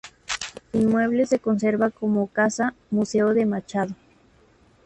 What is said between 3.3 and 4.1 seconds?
de Machado.